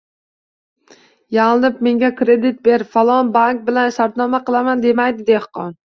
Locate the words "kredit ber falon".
2.23-3.33